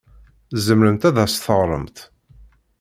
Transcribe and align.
Tzemremt 0.51 1.07
ad 1.09 1.17
as-teɣremt? 1.23 1.97